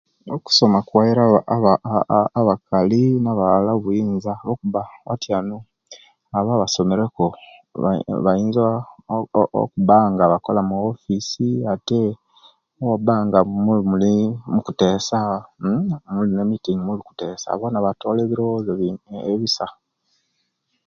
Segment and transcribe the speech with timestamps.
[0.35, 1.21] Okusoma kuwaire
[1.55, 4.81] aba aba abakali nabaala obuyiinza lwokuba
[5.13, 5.57] atyanu
[6.35, 7.25] abo abasomereku
[7.81, 8.63] bayi bayinza
[9.39, 12.01] o okubanga bakola mumawofisi, ate
[12.81, 13.39] owemuba nga
[13.89, 15.17] mulimukuteesa
[15.61, 18.71] mmm muli mumitingi muli kuteesa boona batoola ebirowozo
[19.33, 19.65] ebisa